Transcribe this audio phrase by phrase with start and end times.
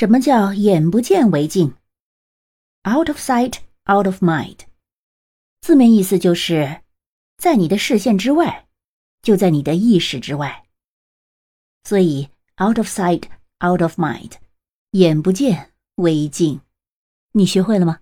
[0.00, 1.74] 什么叫眼不见为净
[2.88, 4.60] ？Out of sight out of mind
[5.60, 6.80] 字面意思就是
[7.36, 8.66] 在你的视线之外
[9.20, 10.64] 就在你的意识之外。
[11.84, 13.24] 所以 out of sight
[13.62, 14.32] out of mind
[14.92, 16.62] 眼不见为净。
[17.32, 18.00] 你学会了吗？